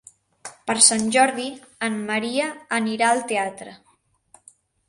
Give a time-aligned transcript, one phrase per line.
[0.69, 1.45] Per Sant Jordi
[1.89, 2.49] en Maria
[2.81, 3.77] anirà al teatre.